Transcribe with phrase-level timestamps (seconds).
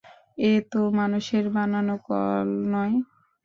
[0.41, 2.95] এ তো মানুষের বানানো কল নয়।